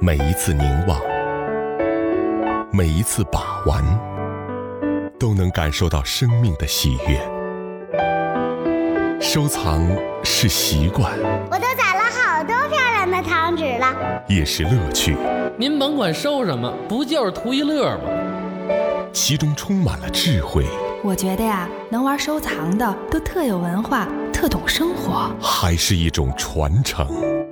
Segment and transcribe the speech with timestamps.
[0.00, 1.00] 每一次凝望，
[2.70, 3.82] 每一次把玩，
[5.18, 7.20] 都能感受到生命的喜悦。
[9.20, 9.84] 收藏
[10.22, 11.12] 是习惯，
[11.50, 15.16] 我都攒了好多漂亮的糖纸了，也是乐趣。
[15.56, 18.04] 您甭管收什么，不就是图一乐吗？
[19.12, 20.64] 其中充满了智慧。
[21.02, 27.04] 我觉得呀，能玩收藏的都特有文化，特懂生活，还是一种传承。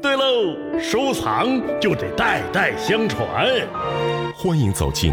[0.07, 3.45] 对喽，收藏就得代代相传。
[4.37, 5.13] 欢迎走进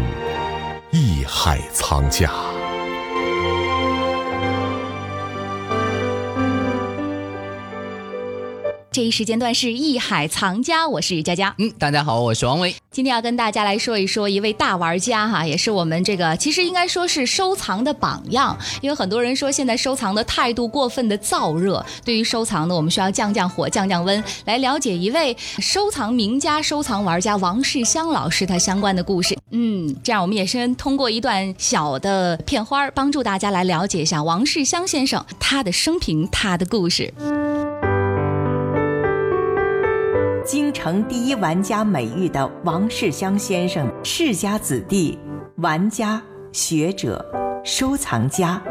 [0.92, 2.30] 艺海藏家。
[8.94, 11.52] 这一时间段是艺海藏家，我是佳佳。
[11.58, 12.72] 嗯，大家好，我是王威。
[12.92, 18.56] 今天要跟大家来说一说一位大玩家哈，也是我们这个其实应该说是收藏的榜样。
[18.80, 24.22] 因为很多人说现在收藏的态度过分的燥热，对于收藏呢，我们需要降降火、降降温。
[24.44, 29.36] 来了解一位收藏名家、收藏玩家王世襄老师他相关的故事。
[29.50, 37.12] 嗯，这样我们也先通过一段小的片花，帮助大家来了解一下王世襄先生他的生平、他的故事。
[40.84, 45.18] 城第一玩家美誉的王世襄先生，世家子弟，
[45.56, 47.24] 玩家、学者、
[47.64, 48.62] 收藏家、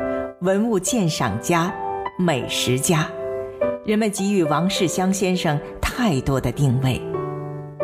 [0.41, 1.73] 文物鉴赏家、
[2.19, 3.07] 美食家，
[3.83, 7.01] 人们给予王世襄先生太多的定位。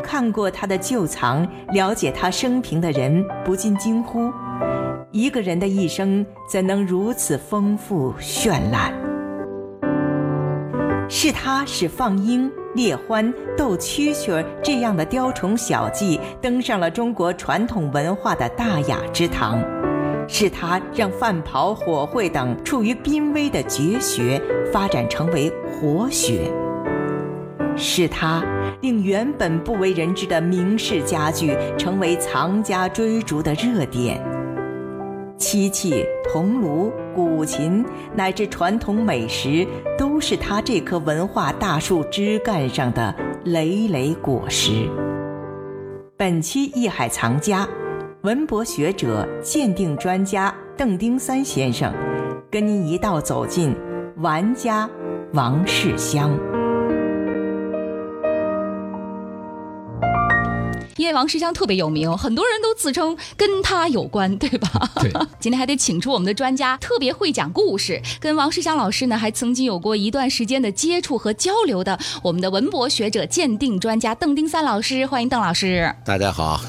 [0.04, 1.44] 看过他的旧藏，
[1.74, 4.32] 了解他生平的人不禁惊呼：
[5.12, 9.09] 一个人的一生怎能如此丰富绚烂？
[11.10, 12.50] 是他使放鹰。
[12.76, 19.60] 猎獾、斗蛐蛐儿这样的雕虫小技登上了中国传统文化的大雅之堂，
[20.28, 24.40] 是他让范袍、火绘等处于濒危的绝学
[24.72, 26.42] 发展成为活学，
[27.76, 28.44] 是他
[28.82, 34.24] 令原本不为人知的明式家具成为藏家追逐的热点。
[35.40, 37.84] 漆器、铜炉、古琴
[38.14, 39.66] 乃至传统美食，
[39.98, 44.88] 都是他这棵文化大树枝干上的累累果实。
[46.18, 47.68] 本期艺海藏家，
[48.22, 51.94] 文博学者、鉴定专家邓丁三先生，
[52.52, 53.74] 跟您一道走进
[54.18, 54.88] 玩家
[55.34, 56.49] 王世襄。
[61.00, 64.92] 因为王世襄特别有名，很多人都自称跟他有关，对吧？
[64.96, 65.10] 对。
[65.40, 68.02] 今天还得请出我们的专家，特别会讲故事。
[68.20, 75.90] 跟王世襄老师呢，还曾经有过一段时间的接触和交流的，我们的文博学者、鉴定专家邓丁三老师，欢迎邓老师。
[76.04, 76.60] 大家好。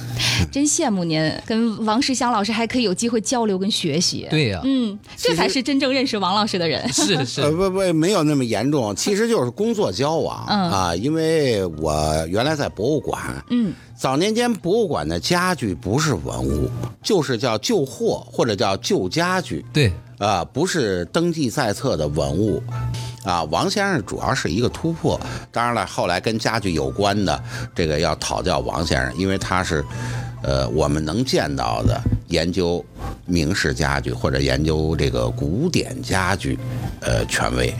[0.53, 4.29] 真羡慕您，跟王世襄老师还可以有机会交流跟学习。
[4.31, 4.61] 对呀。
[4.63, 6.89] 嗯，这才是真正认识王老师的人。
[6.93, 7.43] 是是。
[7.43, 13.21] 呃不不，没有那么严重， 其实就是工作交往啊，因为我原来在博物馆。
[13.51, 13.75] 嗯。
[13.99, 16.71] 早年间，博物馆的家具不是文物，
[17.03, 19.65] 就是叫旧货或者叫旧家具。
[19.73, 22.63] 对，啊，不是登记在册的文物。
[23.25, 25.21] 啊，王先生主要是一个突破。
[25.51, 27.43] 当然了，后来跟家具有关的
[27.75, 29.85] 这个要讨教王先生，因为他是，
[30.43, 32.83] 呃，我们能见到的研究
[33.27, 36.59] 明式家具或者研究这个古典家具，
[37.01, 37.75] 呃，权威。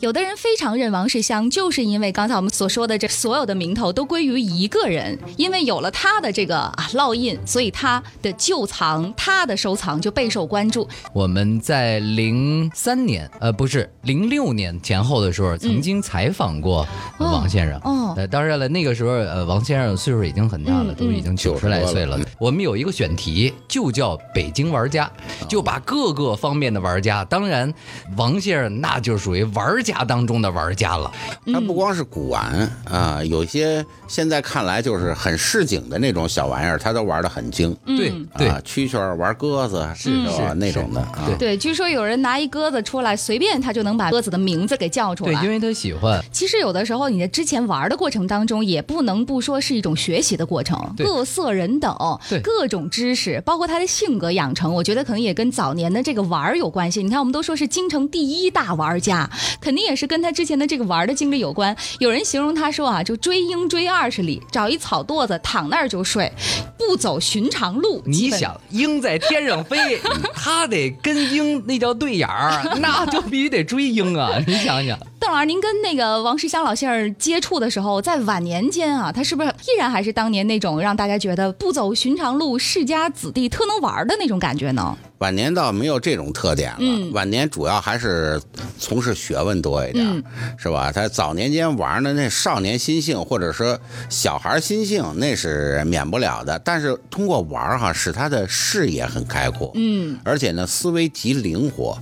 [0.00, 10.88] 有的人非常认王世襄，就是因为刚才我们所说的这所有的名头都归于一个人，因为有了他的这个啊烙印，所以他的旧藏、他的收藏就备受关注。
[11.12, 16.86] 我们在零三年，呃，不是零六年前后的时候，曾经采访过
[17.18, 17.78] 王先生。
[17.84, 22.18] 哦，呃，当然了，那个时候，呃，王先生岁数已经很大了，都已经九十来岁了。
[22.38, 25.10] 我们有一个选题，就叫“北京玩家”，
[25.46, 27.70] 就把各个方面的玩家，当然，
[28.16, 29.89] 王先生那就属于玩家。
[29.90, 31.10] 家当中的玩家了，
[31.52, 37.76] 他不光是古玩啊，有些现在看来就是很市井的那种小玩意儿，他都玩的很精。
[37.86, 41.06] 对对，蛐蛐玩鸽子是是那种的。
[41.26, 45.32] 对对，据说有人拿一鸽子出来，随便他就能把鸽子的名字给叫出来。
[45.32, 46.22] 对，因为他喜欢。
[46.32, 50.78] 其实有的时候你在之前玩的过程当中，也不能不说是一种学习的过程。
[50.96, 51.94] 各色人等，
[52.42, 57.02] 各种知识，包括他的性格养成，我觉得可能也跟早年的这个玩有关系。
[57.02, 59.28] 你看，我们都说是京城第一大玩家，
[59.60, 59.79] 肯定。
[59.82, 61.74] 也是跟他之前的这个玩的经历有关。
[61.98, 66.30] 有人形容他说啊，就追鹰追二十里，找一草垛子躺那儿就睡。
[66.78, 68.02] 不走寻常路。
[68.04, 70.00] 你想，鹰在天上飞，
[70.34, 74.42] 他得跟鹰那叫对眼儿， 那就必须得追鹰啊！
[74.46, 74.98] 你想想。
[75.20, 84.96] 邓老师，您跟那个王世襄老先生接触的时候，在晚年间啊，他是不是依然还是当年那种让大家觉得不走寻常路、世家子弟特能玩的那种感觉呢？
[85.18, 88.40] 晚年倒没有这种特点了，晚年主要还是
[88.78, 90.24] 从事学问多一点，
[90.56, 90.90] 是吧？
[90.90, 93.78] 他早年间玩的那少年心性，或者说
[94.08, 96.58] 小孩心性，那是免不了的。
[96.60, 101.98] 但是通过玩哈，使他的视野很开阔，嗯，而且呢，思维极灵活，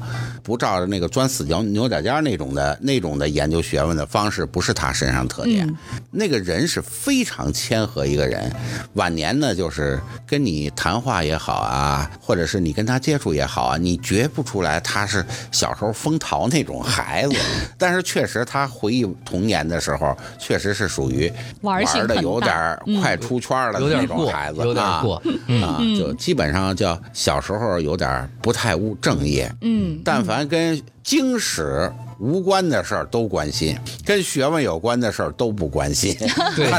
[0.49, 5.69] 不照着那个钻死角牛角尖那种的那种的研究学问的方式，不是他身上特点。
[6.11, 8.50] 那个人是非常谦和一个人，
[8.95, 12.99] 晚年呢，就是跟你谈话也好啊，或者是你跟他。
[12.99, 17.37] 接触也好啊，你觉不出来他是小时候风淘那种孩子，
[17.79, 25.23] 但是确实他回忆童年的时候，确实是属于玩的有点快出圈了的那种孩子，有点过
[25.62, 31.90] 啊，就基本上叫小时候有点不太务正业，嗯，但凡跟经史
[32.20, 36.14] 无关的事儿都关心，跟学问有关的事儿都不关心，
[36.55, 36.70] 对，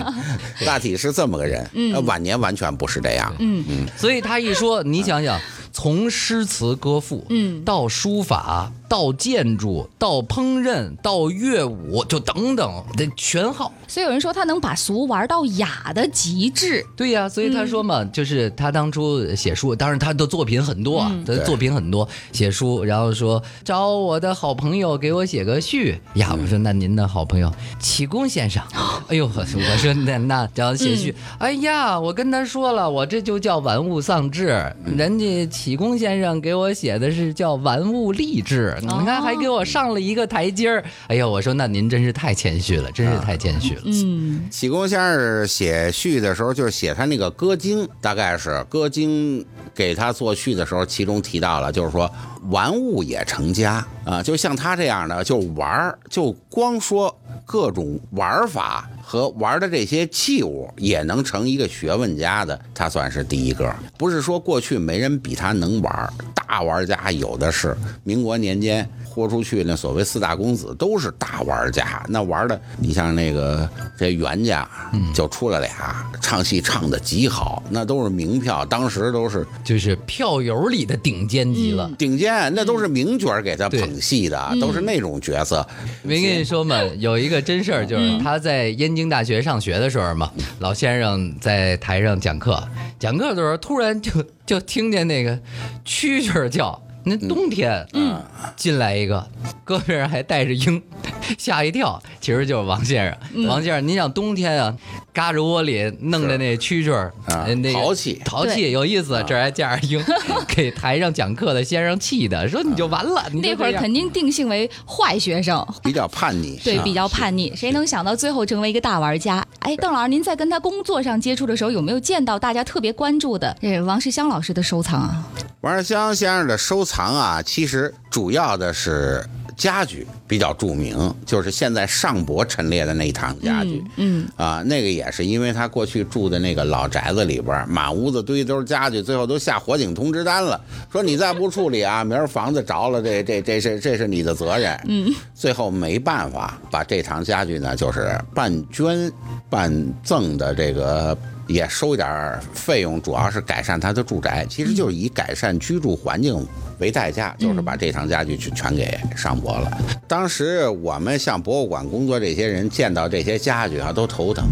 [0.66, 1.68] 大体是这么个人，
[2.06, 5.40] 晚年完全不是这样，嗯嗯，所以他一说，你想想。
[5.72, 8.72] 从诗词歌赋，嗯，到书法。
[8.90, 13.72] 到建筑，到烹饪，到乐舞，就等等的全好。
[13.88, 16.84] 所以有人说他能把俗玩到雅的极致。
[16.96, 26.36] 对呀，所以他说嘛，就是他当初写书，当然他的作品很多，他的作品很多，写书，然后说找我的好朋友给我写个序呀。
[26.42, 28.64] 我说那您的好朋友启功先生，
[29.08, 38.76] 哎呦，我说那那找写序，哎呀，我跟他说了，我这就叫玩物丧志，人家启功先生给我写的是叫玩物励志。
[38.82, 40.84] 你看，还给我上了一个台阶儿。
[41.08, 43.82] 哎呀，我说那您真是太谦虚了，真是太谦虚了。
[43.86, 52.10] 嗯，启功先生写序的时候，就是写他那个歌经，大概是歌经给他作序的时候，其中提到了，就是说
[52.50, 57.16] 玩物也成家啊，就像他这样的，就玩儿，就光说
[57.46, 63.74] 各种玩法和玩的这些器物，也能成一个学问家的，他算是第一个。
[63.98, 66.14] 不是说过去没人比他能玩。
[66.50, 73.68] 大玩家有的是，民国年间豁出去那所谓四大公子都是大玩家，那玩的你像那个
[73.98, 74.70] 这袁家
[75.14, 85.68] 就出了俩，唱戏唱的极好，那都是名票，当时都是就是票友里的顶尖级了，顶尖那都是名角给他捧戏的，都是那种角色。
[86.04, 92.64] 没跟你说嘛，有一个真事儿，就是他在燕京大学上学的时候嘛，老先生在台上讲课，
[93.00, 94.12] 讲课的时候突然就。
[94.50, 95.38] 就听见那个
[95.86, 98.22] 蛐蛐叫，那冬天，嗯，
[98.56, 99.26] 进来一个，
[99.66, 100.82] 胳膊上还带着鹰，
[101.38, 103.48] 吓一跳，其实就是王先生。
[103.48, 104.76] 王先生，您想冬天啊？
[105.12, 107.12] 嘎着窝里弄的那蛐蛐儿，
[107.56, 110.02] 那淘气淘气有意思，这还架着鹰，
[110.48, 113.28] 给台上讲课的先生气的，说你就完了。
[113.34, 116.58] 那会儿肯定定性为坏学生，比较叛逆。
[116.64, 117.54] 对，比较叛逆。
[117.56, 119.46] 谁能想到最后成为一个大玩家？
[119.60, 125.28] 哎，邓老师，您在跟他工作上接触的时候，有没有见到大家特别关注的这王世襄老师的收藏啊？
[125.62, 129.24] 王世襄先生的收藏啊，其实主要的是。
[129.58, 140.58] 家具比较著名，就是现在上博陈列的那一堂家具，嗯啊，那个也是因为他过去住的那个老宅子里边，满屋子堆都是家具，最后都下火警通知单了，
[140.90, 144.80] 说你再不处理啊，明儿房子着了，这这这是这是你的责任。
[144.88, 149.12] 嗯，最后没办法，把这堂家具呢，就是半捐
[149.50, 151.18] 半赠的这个。
[151.50, 156.46] 也收一点费用，主要是改善他的住宅，其实就是以改善居住环境
[156.78, 159.78] 为代价，就是把这场家具就全给上博了。
[160.08, 164.46] 当时我们像博物馆工作这些人见到这些家具啊，都头疼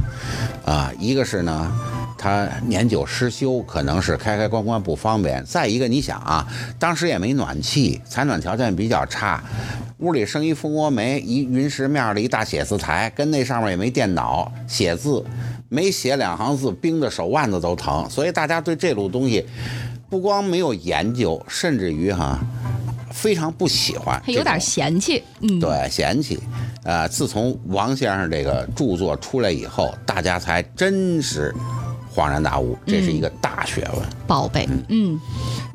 [0.65, 0.91] 啊。
[0.99, 1.71] 一个是呢，
[2.17, 6.47] 他年久失修，可能是开开关关不方便；再一个，你想啊，
[6.79, 9.43] 当时也没暖气，采暖条件比较差，
[9.99, 15.23] 屋里生一蜂窝煤，一云石面的一大写字台，跟那上面也没电脑写字。
[15.69, 19.45] 没写两行字，冰的手腕子都疼，所以大家对这路东西
[20.09, 22.39] 不光没有研究，甚至于哈
[23.11, 25.23] 非常不喜欢，有点嫌弃。
[25.41, 26.39] 嗯，对，嫌弃。
[26.83, 31.53] 呃，自从王先生这个著作出来以后，大家才真是
[32.15, 34.67] 恍然大悟，这是一个大学问，宝贝。
[34.87, 35.19] 嗯。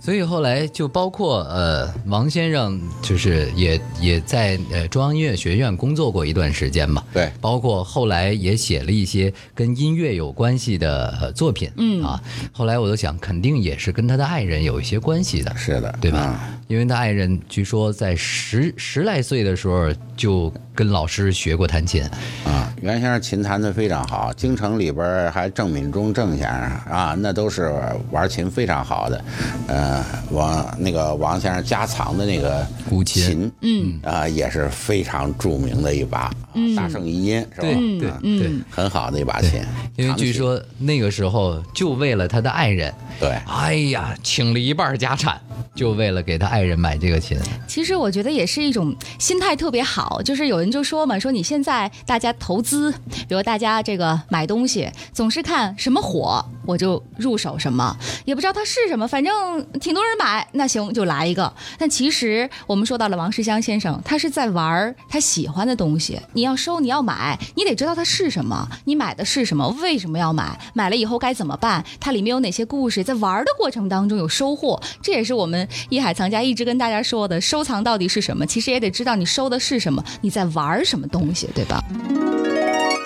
[0.04, 7.04] 所以后来就包括呃，王先生就是也也在呃中央音乐学院工作过一段时间嘛。
[7.12, 11.71] 对，包括后来也写了一些跟音乐有关系的、呃、作品。
[11.76, 15.56] 嗯啊，后来我都想，肯定也是跟他的爱人有一些关系的。
[15.56, 16.50] 是的，对吧？
[16.69, 22.02] 因为他爱人据说在十十来岁的时候就跟老师学过弹琴。
[22.45, 27.73] 啊，袁先生琴弹得非常好，京城里边还郑敏中郑先生啊，那都是
[28.11, 29.25] 玩琴非常好的。
[29.66, 37.69] 呃，王那个王先生家藏的那个古琴，嗯啊，也是非常著名的一把嗯大圣遗音，是吧？
[37.69, 39.62] 对对啊对，很好的一把琴。
[39.97, 45.38] 因为据说那个时候就为了他的爱人，对，哎呀，请了一半家产，
[45.75, 47.38] 就为了给他爱人买这个琴。
[47.66, 52.92] 其实我觉得也是一种心态特别好，就是有人就说嘛，说你现在大家投资，
[53.26, 61.52] 比如大家这个买东西，总是看什么火我就入手什么，也不知道它是什么，反正挺多人买，那行就来一个。
[61.78, 78.47] 但其实我们说到了王世襄先生，他是在玩他喜欢的东西，你要收你要买，你得知道它是什么，你买的是什么，为什么要买，买了以后该怎么办，它里面有哪些故事，在玩的过程当中有收获，这也是我们艺海藏家一直跟大家说的，收藏到底是什么？
[78.47, 81.83] 其实也得知道你收的是什么，你在玩什么东西，对吧？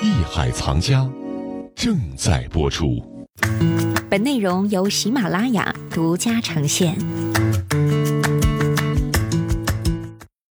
[0.02, 1.08] 艺海藏家
[1.74, 3.15] 正在播出。
[4.08, 6.96] 本内容由喜马拉雅独家呈现。